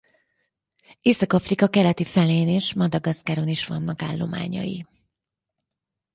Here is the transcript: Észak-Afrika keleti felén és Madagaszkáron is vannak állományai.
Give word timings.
Észak-Afrika 1.01 1.67
keleti 1.69 2.03
felén 2.05 2.47
és 2.47 2.73
Madagaszkáron 2.73 3.47
is 3.47 3.67
vannak 3.67 4.01
állományai. 4.01 4.85